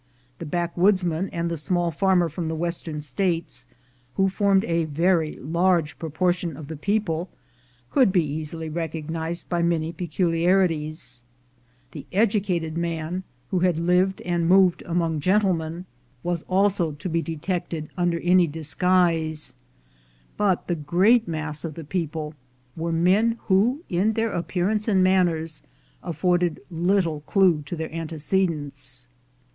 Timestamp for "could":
7.91-8.11